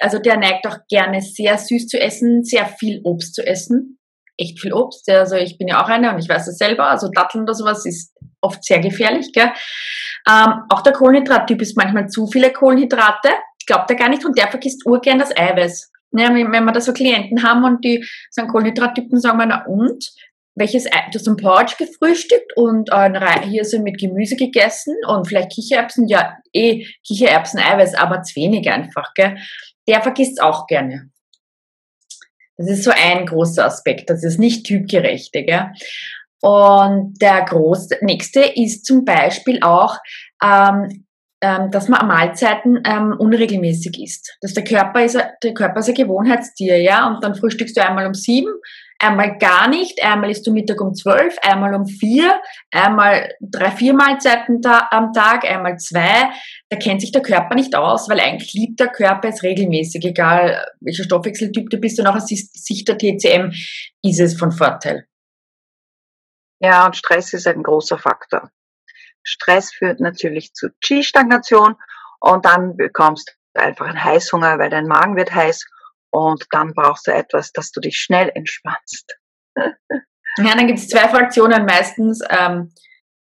also 0.00 0.18
der 0.18 0.38
neigt 0.38 0.66
auch 0.66 0.78
gerne 0.88 1.20
sehr 1.20 1.58
süß 1.58 1.86
zu 1.86 2.00
essen, 2.00 2.42
sehr 2.42 2.64
viel 2.66 3.00
Obst 3.04 3.34
zu 3.34 3.46
essen. 3.46 3.99
Echt 4.40 4.60
viel 4.60 4.72
Obst. 4.72 5.08
Also 5.10 5.36
ich 5.36 5.58
bin 5.58 5.68
ja 5.68 5.82
auch 5.82 5.88
eine 5.88 6.12
und 6.12 6.18
ich 6.18 6.28
weiß 6.28 6.48
es 6.48 6.56
selber. 6.56 6.86
Also 6.86 7.08
Datteln 7.14 7.44
oder 7.44 7.54
sowas 7.54 7.84
ist 7.84 8.14
oft 8.40 8.64
sehr 8.64 8.80
gefährlich. 8.80 9.32
Gell? 9.32 9.52
Ähm, 10.28 10.62
auch 10.70 10.82
der 10.82 10.92
Kohlenhydrattyp 10.92 11.60
ist 11.60 11.76
manchmal 11.76 12.08
zu 12.08 12.26
viele 12.26 12.52
Kohlenhydrate. 12.52 13.28
Glaubt 13.66 13.90
er 13.90 13.96
gar 13.96 14.08
nicht 14.08 14.24
und 14.24 14.38
der 14.38 14.48
vergisst 14.48 14.86
urgern 14.86 15.18
das 15.18 15.36
Eiweiß. 15.36 15.92
Ja, 16.12 16.34
wenn 16.34 16.64
wir 16.64 16.72
da 16.72 16.80
so 16.80 16.92
Klienten 16.92 17.42
haben 17.44 17.62
und 17.64 17.84
die 17.84 18.04
sind 18.30 18.48
Kohlenhydrattypen, 18.48 19.20
sagen 19.20 19.38
wir, 19.38 19.46
na 19.46 19.64
und? 19.66 20.04
welches 20.56 20.86
Ei, 20.86 21.08
du 21.10 21.18
hast 21.18 21.28
ein 21.28 21.36
Porridge 21.36 21.76
gefrühstückt 21.78 22.56
und 22.56 22.92
ein 22.92 23.14
Hirse 23.42 23.80
mit 23.80 23.98
Gemüse 23.98 24.36
gegessen 24.36 24.94
und 25.06 25.26
vielleicht 25.26 25.52
Kichererbsen, 25.52 26.08
ja, 26.08 26.36
eh 26.52 26.86
Kichererbsen, 27.06 27.60
Eiweiß, 27.60 27.94
aber 27.94 28.22
zu 28.22 28.36
wenig 28.36 28.68
einfach, 28.70 29.14
gell? 29.14 29.38
der 29.88 30.02
vergisst 30.02 30.32
es 30.32 30.40
auch 30.40 30.66
gerne. 30.66 31.10
Das 32.60 32.68
ist 32.68 32.84
so 32.84 32.90
ein 32.90 33.24
großer 33.24 33.64
Aspekt. 33.64 34.10
Das 34.10 34.22
ist 34.22 34.38
nicht 34.38 34.66
typgerechte. 34.66 35.44
Gell? 35.44 35.70
Und 36.42 37.14
der 37.20 37.42
große, 37.42 37.96
nächste 38.02 38.40
ist 38.40 38.84
zum 38.84 39.04
Beispiel 39.06 39.60
auch, 39.62 39.96
ähm, 40.44 41.06
ähm, 41.42 41.70
dass 41.70 41.88
man 41.88 42.00
an 42.00 42.08
Mahlzeiten 42.08 42.82
ähm, 42.84 43.14
unregelmäßig 43.18 43.98
isst. 44.02 44.36
Dass 44.42 44.52
der 44.52 44.64
Körper 44.64 45.02
ist, 45.02 45.18
der 45.42 45.54
Körper 45.54 45.80
ist 45.80 45.88
ein 45.88 45.94
Gewohnheitstier, 45.94 46.78
ja, 46.82 47.08
und 47.08 47.24
dann 47.24 47.34
frühstückst 47.34 47.78
du 47.78 47.84
einmal 47.84 48.06
um 48.06 48.12
sieben, 48.12 48.52
einmal 49.00 49.38
gar 49.38 49.68
nicht, 49.68 50.02
einmal 50.02 50.30
isst 50.30 50.46
du 50.46 50.52
Mittag 50.52 50.80
um 50.80 50.94
zwölf, 50.94 51.36
einmal 51.42 51.74
um 51.74 51.86
vier, 51.86 52.40
einmal 52.70 53.34
drei, 53.40 53.70
vier 53.70 53.94
Mahlzeiten 53.94 54.60
am 54.64 55.12
Tag, 55.12 55.44
einmal 55.44 55.78
zwei. 55.78 56.30
Da 56.68 56.76
kennt 56.76 57.00
sich 57.00 57.10
der 57.10 57.22
Körper 57.22 57.54
nicht 57.54 57.74
aus, 57.74 58.08
weil 58.08 58.20
eigentlich 58.20 58.52
liebt 58.52 58.78
der 58.78 58.88
Körper 58.88 59.28
es 59.28 59.42
regelmäßig, 59.42 60.04
egal 60.04 60.64
welcher 60.80 61.04
Stoffwechseltyp 61.04 61.70
du 61.70 61.78
bist 61.78 61.98
und 61.98 62.06
auch 62.06 62.16
aus 62.16 62.26
Sicht 62.26 62.88
der 62.88 62.98
TCM 62.98 63.52
ist 64.02 64.20
es 64.20 64.38
von 64.38 64.52
Vorteil. 64.52 65.06
Ja, 66.62 66.84
und 66.84 66.96
Stress 66.96 67.32
ist 67.32 67.46
ein 67.46 67.62
großer 67.62 67.98
Faktor. 67.98 68.50
Stress 69.22 69.72
führt 69.72 70.00
natürlich 70.00 70.52
zu 70.52 70.68
Qi-Stagnation 70.82 71.76
und 72.20 72.44
dann 72.44 72.76
bekommst 72.76 73.36
du 73.54 73.62
einfach 73.62 73.86
einen 73.86 74.04
Heißhunger, 74.04 74.58
weil 74.58 74.70
dein 74.70 74.86
Magen 74.86 75.16
wird 75.16 75.34
heiß 75.34 75.64
und 76.10 76.44
dann 76.50 76.72
brauchst 76.74 77.06
du 77.06 77.12
etwas, 77.12 77.52
dass 77.52 77.70
du 77.70 77.80
dich 77.80 77.96
schnell 77.96 78.30
entspannst. 78.34 79.16
ja, 79.56 80.54
dann 80.56 80.66
gibt 80.66 80.78
es 80.78 80.88
zwei 80.88 81.08
Fraktionen 81.08 81.64
meistens. 81.64 82.20
Ähm, 82.28 82.72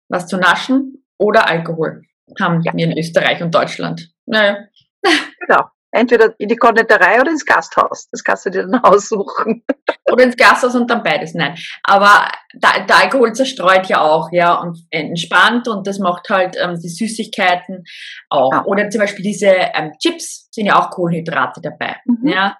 was 0.09 0.27
zu 0.27 0.37
naschen 0.37 1.05
oder 1.19 1.49
Alkohol 1.49 2.03
haben 2.41 2.63
wir 2.63 2.73
in 2.85 2.97
Österreich 2.97 3.43
und 3.43 3.55
Deutschland. 3.55 4.11
Naja. 4.27 4.59
Genau. 5.47 5.63
Entweder 5.93 6.35
in 6.39 6.49
die 6.49 6.57
Konditorei 6.57 7.21
oder 7.21 7.31
ins 7.31 7.47
Gasthaus. 7.47 8.09
Das 8.11 8.25
kannst 8.25 8.45
du 8.45 8.51
dir 8.51 8.67
dann 8.67 8.81
aussuchen. 8.83 9.65
Oder 10.11 10.25
ins 10.25 10.37
Gasthaus 10.37 10.75
und 10.75 10.91
dann 10.91 11.05
beides. 11.05 11.35
Nein. 11.35 11.57
Aber 11.85 12.29
der, 12.53 12.85
der 12.85 12.99
Alkohol 12.99 13.33
zerstreut 13.33 13.87
ja 13.87 14.01
auch, 14.01 14.31
ja, 14.33 14.55
und 14.55 14.85
entspannt 14.91 15.69
und 15.69 15.87
das 15.87 16.01
macht 16.01 16.29
halt 16.29 16.57
ähm, 16.61 16.75
die 16.83 16.89
Süßigkeiten 16.89 17.85
auch. 18.29 18.53
Ja. 18.53 18.65
Oder 18.65 18.91
zum 18.91 19.01
Beispiel 19.01 19.25
diese 19.25 19.47
ähm, 19.47 19.93
Chips 20.03 20.49
sind 20.51 20.67
ja 20.67 20.81
auch 20.81 20.91
Kohlenhydrate 20.91 21.61
dabei. 21.61 21.97
Mhm. 22.05 22.29
Ja. 22.29 22.57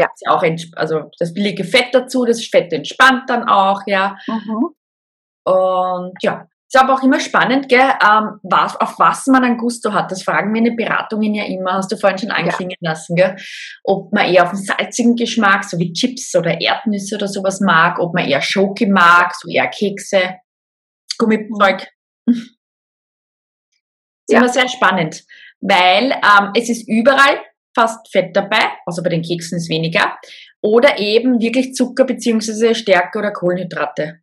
Ja. 0.00 0.06
Ist 0.12 0.22
ja 0.26 0.32
auch 0.32 0.42
also 0.76 1.10
das 1.18 1.34
billige 1.34 1.64
Fett 1.64 1.88
dazu, 1.92 2.24
das 2.24 2.44
Fett 2.44 2.72
entspannt 2.72 3.28
dann 3.28 3.44
auch, 3.48 3.82
ja. 3.86 4.16
Mhm. 4.26 4.74
Und 5.44 6.14
ja, 6.22 6.46
ist 6.72 6.80
aber 6.80 6.94
auch 6.94 7.02
immer 7.02 7.18
spannend, 7.18 7.68
gell, 7.68 7.80
ähm, 7.80 8.38
was, 8.44 8.76
auf 8.76 8.96
was 9.00 9.26
man 9.26 9.42
ein 9.42 9.58
Gusto 9.58 9.92
hat. 9.92 10.12
Das 10.12 10.22
fragen 10.22 10.52
wir 10.52 10.58
in 10.60 10.66
den 10.66 10.76
Beratungen 10.76 11.34
ja 11.34 11.44
immer, 11.44 11.72
hast 11.72 11.90
du 11.90 11.96
vorhin 11.96 12.18
schon 12.18 12.30
anklingen 12.30 12.76
ja. 12.80 12.90
lassen, 12.90 13.16
gell? 13.16 13.34
ob 13.82 14.12
man 14.12 14.32
eher 14.32 14.44
auf 14.44 14.50
einen 14.50 14.62
salzigen 14.62 15.16
Geschmack, 15.16 15.64
so 15.64 15.78
wie 15.80 15.92
Chips 15.92 16.32
oder 16.36 16.60
Erdnüsse 16.60 17.16
oder 17.16 17.26
sowas 17.26 17.60
mag, 17.60 17.98
ob 17.98 18.14
man 18.14 18.24
eher 18.24 18.40
Schoki 18.40 18.86
mag, 18.86 19.34
so 19.34 19.50
eher 19.50 19.66
Kekse, 19.66 20.36
Gummizeug. 21.18 21.88
Mhm. 22.26 22.34
ist 22.34 24.30
ja. 24.30 24.38
immer 24.38 24.48
sehr 24.48 24.68
spannend, 24.68 25.24
weil 25.60 26.12
ähm, 26.12 26.52
es 26.54 26.70
ist 26.70 26.88
überall 26.88 27.40
fast 27.74 28.10
Fett 28.10 28.34
dabei, 28.36 28.72
also 28.86 29.02
bei 29.02 29.10
den 29.10 29.22
Keksen 29.22 29.58
ist 29.58 29.70
weniger, 29.70 30.16
oder 30.60 30.98
eben 30.98 31.40
wirklich 31.40 31.74
Zucker 31.74 32.04
beziehungsweise 32.04 32.74
Stärke 32.74 33.18
oder 33.18 33.32
Kohlenhydrate 33.32 34.20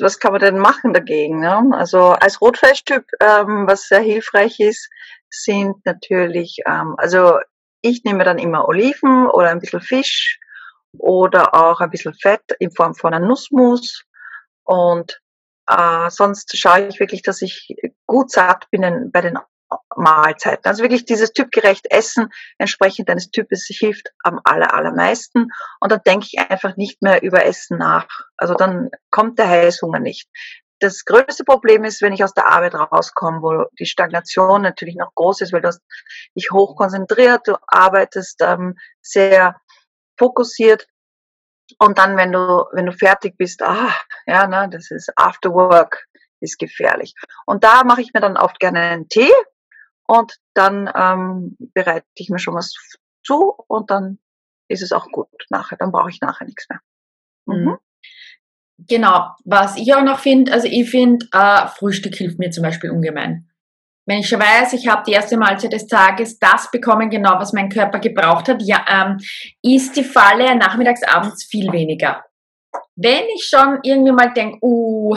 was 0.00 0.18
kann 0.18 0.32
man 0.32 0.40
denn 0.40 0.58
machen 0.58 0.92
dagegen? 0.92 1.40
Ne? 1.40 1.70
Also 1.72 2.10
als 2.10 2.40
Rotfleischtyp, 2.40 3.04
ähm, 3.20 3.66
was 3.66 3.88
sehr 3.88 4.00
hilfreich 4.00 4.60
ist, 4.60 4.88
sind 5.30 5.84
natürlich, 5.84 6.58
ähm, 6.66 6.94
also 6.98 7.38
ich 7.82 8.04
nehme 8.04 8.24
dann 8.24 8.38
immer 8.38 8.68
Oliven 8.68 9.28
oder 9.28 9.50
ein 9.50 9.60
bisschen 9.60 9.80
Fisch 9.80 10.38
oder 10.98 11.54
auch 11.54 11.80
ein 11.80 11.90
bisschen 11.90 12.14
Fett 12.14 12.42
in 12.58 12.70
Form 12.70 12.94
von 12.94 13.12
einer 13.12 13.26
Nussmus. 13.26 14.04
Und 14.64 15.20
äh, 15.66 16.10
sonst 16.10 16.56
schaue 16.56 16.88
ich 16.88 17.00
wirklich, 17.00 17.22
dass 17.22 17.42
ich 17.42 17.74
gut 18.06 18.30
satt 18.30 18.70
bin 18.70 19.10
bei 19.12 19.20
den 19.20 19.38
Mahlzeiten. 19.96 20.64
Also 20.64 20.82
wirklich 20.82 21.04
dieses 21.04 21.32
typgerecht 21.32 21.86
Essen 21.90 22.28
entsprechend 22.58 23.08
deines 23.08 23.30
Types 23.30 23.66
hilft 23.68 24.10
am 24.22 24.40
aller, 24.44 24.74
allermeisten. 24.74 25.48
Und 25.80 25.92
dann 25.92 26.00
denke 26.06 26.26
ich 26.30 26.38
einfach 26.38 26.76
nicht 26.76 27.02
mehr 27.02 27.22
über 27.22 27.44
Essen 27.44 27.78
nach. 27.78 28.06
Also 28.36 28.54
dann 28.54 28.90
kommt 29.10 29.38
der 29.38 29.48
Heißhunger 29.48 30.00
nicht. 30.00 30.28
Das 30.80 31.04
größte 31.04 31.44
Problem 31.44 31.84
ist, 31.84 32.02
wenn 32.02 32.12
ich 32.12 32.24
aus 32.24 32.34
der 32.34 32.50
Arbeit 32.50 32.74
rauskomme, 32.74 33.40
wo 33.40 33.66
die 33.78 33.86
Stagnation 33.86 34.62
natürlich 34.62 34.96
noch 34.96 35.14
groß 35.14 35.42
ist, 35.42 35.52
weil 35.52 35.60
du 35.60 35.68
hast 35.68 35.80
dich 36.36 36.50
hoch 36.50 36.76
konzentriert, 36.76 37.46
du 37.46 37.56
arbeitest 37.68 38.40
ähm, 38.42 38.74
sehr 39.00 39.60
fokussiert 40.18 40.88
und 41.78 41.98
dann, 41.98 42.16
wenn 42.16 42.32
du, 42.32 42.66
wenn 42.72 42.86
du 42.86 42.92
fertig 42.92 43.36
bist, 43.36 43.62
ah, 43.62 43.94
ja, 44.26 44.46
ne, 44.46 44.68
das 44.70 44.90
ist 44.90 45.10
After 45.16 45.50
Work, 45.50 46.06
ist 46.40 46.58
gefährlich. 46.58 47.14
Und 47.46 47.64
da 47.64 47.84
mache 47.84 48.02
ich 48.02 48.12
mir 48.12 48.20
dann 48.20 48.36
oft 48.36 48.58
gerne 48.58 48.80
einen 48.80 49.08
Tee 49.08 49.32
und 50.12 50.36
dann 50.52 50.90
ähm, 50.94 51.56
bereite 51.72 52.06
ich 52.16 52.28
mir 52.28 52.38
schon 52.38 52.54
was 52.54 52.74
zu 53.24 53.54
und 53.66 53.90
dann 53.90 54.18
ist 54.68 54.82
es 54.82 54.92
auch 54.92 55.06
gut 55.06 55.28
nachher. 55.48 55.78
Dann 55.78 55.90
brauche 55.90 56.10
ich 56.10 56.20
nachher 56.20 56.44
nichts 56.44 56.66
mehr. 56.68 56.80
Mhm. 57.46 57.64
mhm. 57.64 57.78
Genau, 58.88 59.30
was 59.44 59.76
ich 59.76 59.94
auch 59.94 60.02
noch 60.02 60.18
finde, 60.18 60.52
also 60.52 60.66
ich 60.66 60.90
finde, 60.90 61.26
äh, 61.32 61.68
Frühstück 61.68 62.16
hilft 62.16 62.40
mir 62.40 62.50
zum 62.50 62.64
Beispiel 62.64 62.90
ungemein. 62.90 63.48
Wenn 64.06 64.18
ich 64.18 64.28
schon 64.28 64.40
weiß, 64.40 64.72
ich 64.72 64.88
habe 64.88 65.04
die 65.06 65.12
erste 65.12 65.36
Mahlzeit 65.36 65.72
des 65.72 65.86
Tages, 65.86 66.38
das 66.40 66.68
bekommen 66.72 67.08
genau, 67.08 67.38
was 67.38 67.52
mein 67.52 67.68
Körper 67.68 68.00
gebraucht 68.00 68.48
hat, 68.48 68.60
ja, 68.60 68.84
ähm, 68.88 69.18
ist 69.62 69.96
die 69.96 70.02
Falle 70.02 70.56
nachmittags, 70.56 71.04
abends 71.04 71.44
viel 71.44 71.70
weniger. 71.70 72.24
Wenn 72.96 73.24
ich 73.36 73.44
schon 73.44 73.78
irgendwie 73.84 74.12
mal 74.12 74.32
denke, 74.32 74.58
uh, 74.62 75.16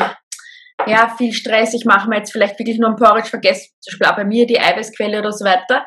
ja, 0.88 1.14
viel 1.18 1.34
Stress, 1.34 1.74
ich 1.74 1.86
mache 1.86 2.10
mir 2.10 2.18
jetzt 2.18 2.32
vielleicht 2.32 2.60
wirklich 2.60 2.78
nur 2.78 2.90
ein 2.90 2.96
Porridge, 2.96 3.30
vergesse 3.30 3.70
zum 3.80 3.92
Beispiel 3.92 4.08
auch 4.08 4.16
bei 4.16 4.26
mir 4.26 4.46
die 4.46 4.60
Eiweißquelle 4.60 5.20
oder 5.20 5.32
so 5.32 5.46
weiter. 5.46 5.86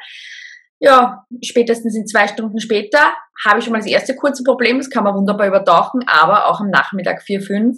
Ja, 0.81 1.25
spätestens 1.43 1.97
in 1.97 2.07
zwei 2.07 2.29
Stunden 2.29 2.61
später 2.61 3.13
habe 3.45 3.59
ich 3.59 3.65
schon 3.65 3.73
mal 3.73 3.81
das 3.81 3.89
erste 3.89 4.15
kurze 4.15 4.45
Problem, 4.45 4.79
das 4.79 4.91
kann 4.91 5.05
man 5.05 5.15
wunderbar 5.15 5.49
übertauchen, 5.49 6.03
aber 6.07 6.47
auch 6.47 6.61
am 6.61 6.71
Nachmittag 6.71 7.23
vier, 7.23 7.43
fünf, 7.43 7.77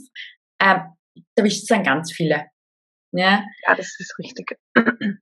ähm, 0.60 0.82
da 1.34 1.44
wischt 1.44 1.62
es 1.62 1.66
dann 1.66 1.82
ganz 1.82 2.12
viele. 2.12 2.46
Ja. 3.12 3.42
ja, 3.66 3.74
das 3.74 3.96
ist 3.98 4.14
richtig. 4.18 4.56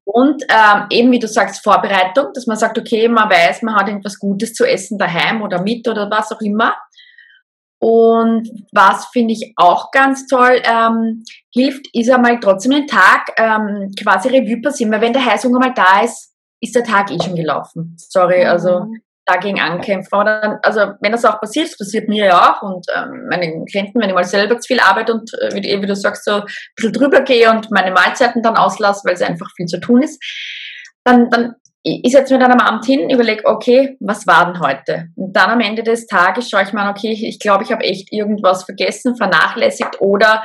Und 0.05 0.43
ähm, 0.51 0.87
eben, 0.91 1.11
wie 1.11 1.19
du 1.19 1.27
sagst, 1.27 1.63
Vorbereitung, 1.63 2.33
dass 2.35 2.47
man 2.47 2.59
sagt, 2.59 2.79
okay, 2.79 3.09
man 3.09 3.31
weiß, 3.31 3.63
man 3.63 3.77
hat 3.77 3.89
irgendwas 3.89 4.19
Gutes 4.19 4.53
zu 4.53 4.67
essen 4.67 4.99
daheim 4.99 5.41
oder 5.41 5.63
mit 5.63 5.89
oder 5.89 6.11
was 6.11 6.31
auch 6.31 6.41
immer. 6.43 6.77
Und 7.81 8.49
was 8.73 9.07
finde 9.07 9.35
ich 9.35 9.53
auch 9.57 9.93
ganz 9.93 10.27
toll 10.27 10.61
ähm, 10.65 11.23
hilft, 11.53 11.87
ist 11.93 12.11
einmal 12.11 12.41
trotzdem 12.41 12.73
den 12.73 12.87
Tag 12.87 13.33
ähm, 13.37 13.93
quasi 14.01 14.29
Revue 14.29 14.61
passieren, 14.61 14.93
weil 14.93 15.01
wenn 15.01 15.13
der 15.13 15.25
Heißhunger 15.25 15.61
mal 15.61 15.75
da 15.75 16.03
ist, 16.03 16.35
ist 16.61 16.75
der 16.75 16.83
Tag 16.83 17.11
eh 17.13 17.19
schon 17.23 17.37
gelaufen. 17.37 17.95
Sorry, 17.97 18.41
mhm. 18.41 18.51
also 18.51 18.87
dagegen 19.29 19.61
ankämpfen. 19.61 20.19
Aber 20.19 20.59
also 20.63 20.95
wenn 21.01 21.13
das 21.13 21.25
auch 21.25 21.41
passiert, 21.41 21.69
das 21.71 21.79
passiert 21.79 22.09
mir 22.09 22.27
ja 22.27 22.51
auch 22.51 22.63
und 22.63 22.87
ähm, 22.97 23.27
meinen 23.29 23.67
Klienten, 23.67 24.01
wenn 24.01 24.09
ich 24.09 24.15
mal 24.15 24.25
selber 24.25 24.59
zu 24.59 24.67
viel 24.67 24.81
arbeite 24.81 25.13
und 25.13 25.31
äh, 25.35 25.55
wie, 25.55 25.83
wie, 25.83 25.87
du 25.87 25.95
sagst, 25.95 26.25
so 26.25 26.33
ein 26.33 26.45
bisschen 26.75 26.93
drüber 26.95 27.21
gehe 27.21 27.51
und 27.51 27.71
meine 27.71 27.93
Mahlzeiten 27.93 28.43
dann 28.43 28.57
auslasse, 28.57 29.03
weil 29.05 29.15
es 29.15 29.23
einfach 29.23 29.49
viel 29.55 29.67
zu 29.67 29.79
tun 29.79 30.03
ist, 30.03 30.21
dann, 31.05 31.31
dann 31.31 31.55
ich 31.83 32.13
setze 32.13 32.35
mir 32.35 32.41
dann 32.41 32.53
am 32.53 32.61
Abend 32.61 32.85
hin, 32.85 33.09
überlege, 33.09 33.45
okay, 33.47 33.97
was 34.01 34.27
war 34.27 34.47
denn 34.47 34.61
heute? 34.61 35.09
Und 35.15 35.35
dann 35.35 35.51
am 35.51 35.61
Ende 35.61 35.83
des 35.83 36.07
Tages 36.07 36.51
schaue 36.51 36.63
ich 36.63 36.73
mal, 36.73 36.91
okay, 36.91 37.13
ich 37.13 37.39
glaube, 37.39 37.65
ich 37.65 37.73
habe 37.73 37.85
echt 37.85 38.13
irgendwas 38.13 38.65
vergessen, 38.65 39.17
vernachlässigt 39.17 40.01
oder 40.01 40.45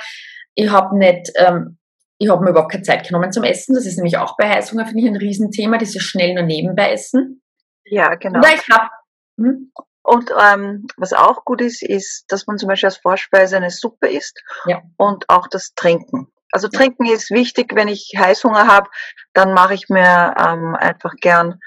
ich 0.56 0.70
habe 0.70 0.98
nicht, 0.98 1.32
ähm, 1.36 1.80
ich 2.20 2.30
habe 2.30 2.44
mir 2.44 2.52
überhaupt 2.52 2.72
keine 2.72 2.84
Zeit 2.84 3.08
genommen 3.08 3.32
zum 3.32 3.44
Essen. 3.44 3.76
Das 3.76 3.86
ist 3.86 3.98
nämlich 3.98 4.18
auch 4.18 4.38
bei 4.38 4.50
Heißhunger, 4.50 4.86
finde 4.86 5.02
ich, 5.02 5.08
ein 5.08 5.18
Riesenthema, 5.18 5.78
dieses 5.78 6.02
schnell 6.04 6.36
nur 6.36 6.44
nebenbei 6.44 6.92
essen. 6.92 7.42
Ja, 7.86 8.16
genau. 8.16 8.40
Oder 8.40 8.54
ich 8.54 8.70
habe 8.70 8.90
hm? 9.38 9.72
Und 10.04 10.32
ähm, 10.38 10.86
was 10.98 11.14
auch 11.14 11.46
gut 11.46 11.62
ist, 11.62 11.82
ist, 11.82 12.26
dass 12.28 12.46
man 12.46 12.58
zum 12.58 12.68
Beispiel 12.68 12.88
als 12.88 12.98
Vorspeise 12.98 13.56
eine 13.56 13.72
Suppe 13.72 14.10
isst 14.10 14.44
ja. 14.66 14.82
und 14.98 15.30
auch 15.30 15.48
das 15.48 15.74
Trinken. 15.76 16.28
Also 16.54 16.68
trinken 16.68 17.08
ist 17.08 17.32
wichtig, 17.32 17.74
wenn 17.74 17.88
ich 17.88 18.14
Heißhunger 18.16 18.68
habe, 18.68 18.88
dann 19.34 19.56
mache 19.56 19.74
ich 19.74 19.90
mir 19.90 20.36
ähm, 20.38 20.76
einfach 20.76 21.16
gern 21.16 21.60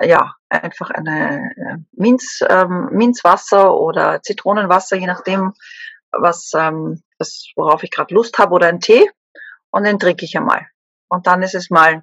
äh, 0.00 0.08
ja 0.08 0.34
einfach 0.48 0.88
eine 0.88 1.50
äh, 1.54 1.76
Minz, 1.92 2.42
ähm, 2.48 2.88
Minzwasser 2.92 3.74
oder 3.74 4.22
Zitronenwasser, 4.22 4.96
je 4.96 5.06
nachdem, 5.06 5.52
was, 6.12 6.52
ähm, 6.56 7.02
was 7.18 7.48
worauf 7.56 7.82
ich 7.82 7.90
gerade 7.90 8.14
Lust 8.14 8.38
habe 8.38 8.54
oder 8.54 8.68
einen 8.68 8.80
Tee 8.80 9.06
und 9.68 9.84
den 9.84 9.98
trinke 9.98 10.24
ich 10.24 10.34
einmal. 10.34 10.66
Und 11.08 11.26
dann 11.26 11.42
ist 11.42 11.54
es 11.54 11.68
mal 11.68 12.02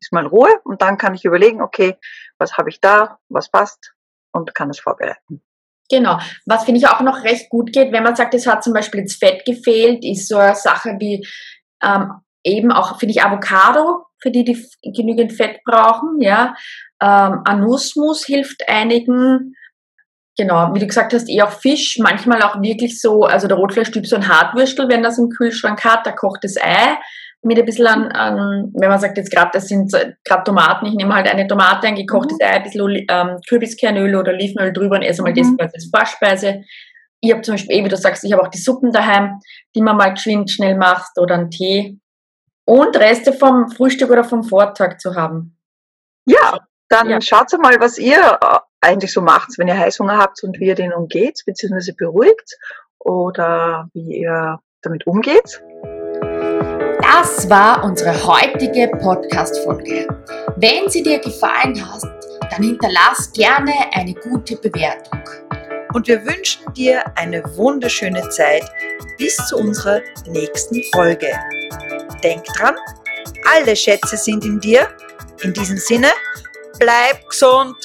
ist 0.00 0.12
mal 0.14 0.26
Ruhe 0.26 0.60
und 0.64 0.80
dann 0.80 0.96
kann 0.96 1.14
ich 1.14 1.26
überlegen, 1.26 1.60
okay, 1.60 1.98
was 2.38 2.56
habe 2.56 2.70
ich 2.70 2.80
da, 2.80 3.18
was 3.28 3.50
passt 3.50 3.92
und 4.32 4.54
kann 4.54 4.70
es 4.70 4.80
vorbereiten. 4.80 5.42
Genau. 5.90 6.18
Was 6.44 6.64
finde 6.64 6.80
ich 6.80 6.88
auch 6.88 7.00
noch 7.00 7.24
recht 7.24 7.48
gut 7.48 7.72
geht, 7.72 7.92
wenn 7.92 8.02
man 8.02 8.16
sagt, 8.16 8.34
es 8.34 8.46
hat 8.46 8.62
zum 8.62 8.72
Beispiel 8.72 9.00
jetzt 9.00 9.18
Fett 9.18 9.44
gefehlt, 9.44 10.04
ist 10.04 10.28
so 10.28 10.36
eine 10.36 10.54
Sache 10.54 10.96
wie 10.98 11.26
ähm, 11.82 12.12
eben 12.44 12.72
auch, 12.72 12.98
finde 12.98 13.12
ich, 13.12 13.22
Avocado, 13.22 14.04
für 14.20 14.30
die, 14.30 14.44
die 14.44 14.92
genügend 14.92 15.32
Fett 15.32 15.60
brauchen, 15.64 16.20
ja. 16.20 16.54
Ähm, 17.00 17.42
Anusmus 17.44 18.24
hilft 18.24 18.68
einigen. 18.68 19.54
Genau, 20.36 20.72
wie 20.74 20.80
du 20.80 20.86
gesagt 20.86 21.12
hast, 21.12 21.28
eh 21.28 21.42
auch 21.42 21.50
Fisch, 21.50 21.98
manchmal 21.98 22.42
auch 22.42 22.60
wirklich 22.60 23.00
so, 23.00 23.24
also 23.24 23.48
der 23.48 23.56
Rotfleischtyp 23.56 24.06
so 24.06 24.16
ein 24.16 24.28
Hartwürstel, 24.28 24.88
wenn 24.88 25.02
das 25.02 25.18
im 25.18 25.30
Kühlschrank 25.30 25.84
hat, 25.84 26.06
da 26.06 26.12
kocht 26.12 26.44
das 26.44 26.56
Ei 26.56 26.98
mit 27.42 27.58
ein 27.58 27.64
bisschen 27.64 27.86
an, 27.86 28.10
an 28.12 28.72
wenn 28.74 28.88
man 28.88 28.98
sagt 28.98 29.16
jetzt 29.16 29.30
gerade, 29.30 29.50
das 29.52 29.68
sind 29.68 29.92
gerade 30.24 30.44
Tomaten, 30.44 30.86
ich 30.86 30.94
nehme 30.94 31.14
halt 31.14 31.28
eine 31.28 31.46
Tomate, 31.46 31.86
ein 31.86 31.94
gekochtes 31.94 32.38
mhm. 32.40 32.46
Ei, 32.46 32.50
ein 32.50 32.62
bisschen 32.64 33.06
ähm, 33.08 33.40
Kürbiskernöl 33.48 34.14
oder 34.16 34.32
Olivenöl 34.32 34.72
drüber 34.72 34.96
und 34.96 35.02
esse 35.02 35.22
mal 35.22 35.32
mhm. 35.32 35.56
das 35.56 35.74
als 35.74 35.90
Vorspeise. 35.94 36.62
Ich 37.20 37.32
habe 37.32 37.42
zum 37.42 37.54
Beispiel, 37.54 37.76
eh, 37.76 37.84
wie 37.84 37.88
du 37.88 37.96
sagst, 37.96 38.24
ich 38.24 38.32
habe 38.32 38.42
auch 38.42 38.48
die 38.48 38.58
Suppen 38.58 38.92
daheim, 38.92 39.40
die 39.74 39.82
man 39.82 39.96
mal 39.96 40.14
geschwind 40.14 40.50
schnell 40.50 40.76
macht 40.76 41.18
oder 41.18 41.34
einen 41.34 41.50
Tee. 41.50 41.98
Und 42.64 42.96
Reste 42.96 43.32
vom 43.32 43.70
Frühstück 43.70 44.10
oder 44.10 44.24
vom 44.24 44.44
Vortag 44.44 44.98
zu 44.98 45.14
haben. 45.14 45.56
Ja, 46.26 46.58
dann 46.88 47.08
ja. 47.08 47.20
schaut 47.20 47.50
mal, 47.60 47.80
was 47.80 47.98
ihr 47.98 48.18
äh, 48.18 48.58
eigentlich 48.80 49.12
so 49.12 49.22
macht, 49.22 49.58
wenn 49.58 49.68
ihr 49.68 49.78
Heißhunger 49.78 50.18
habt 50.18 50.42
und 50.42 50.60
wie 50.60 50.66
ihr 50.66 50.74
den 50.74 50.92
umgeht, 50.92 51.42
beziehungsweise 51.46 51.94
beruhigt 51.94 52.56
oder 52.98 53.88
wie 53.94 54.18
ihr 54.18 54.60
damit 54.82 55.06
umgeht. 55.06 55.62
Das 57.00 57.48
war 57.48 57.84
unsere 57.84 58.12
heutige 58.26 58.88
Podcast-Folge. 58.88 60.06
Wenn 60.56 60.88
sie 60.88 61.02
dir 61.02 61.18
gefallen 61.18 61.80
hat, 61.84 62.02
dann 62.50 62.62
hinterlass 62.62 63.32
gerne 63.32 63.72
eine 63.92 64.14
gute 64.14 64.56
Bewertung. 64.56 65.20
Und 65.94 66.08
wir 66.08 66.24
wünschen 66.24 66.72
dir 66.74 67.02
eine 67.16 67.42
wunderschöne 67.56 68.28
Zeit 68.30 68.64
bis 69.16 69.36
zu 69.48 69.56
unserer 69.56 70.00
nächsten 70.26 70.82
Folge. 70.94 71.28
denk 72.22 72.44
dran, 72.44 72.76
alle 73.56 73.76
Schätze 73.76 74.16
sind 74.16 74.44
in 74.44 74.60
dir. 74.60 74.88
In 75.42 75.52
diesem 75.52 75.76
Sinne, 75.76 76.08
bleib 76.78 77.28
gesund, 77.28 77.76